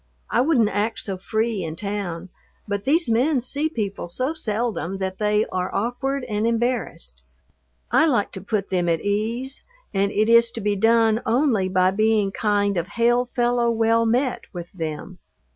[0.31, 2.29] I wouldn't act so free in town,
[2.67, 7.21] but these men see people so seldom that they are awkward and embarrassed.
[7.91, 9.61] I like to put them at ease,
[9.93, 14.45] and it is to be done only by being kind of hail fellow well met
[14.51, 15.19] with them.